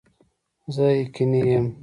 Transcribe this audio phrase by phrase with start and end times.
[0.75, 1.65] زه یقیني یم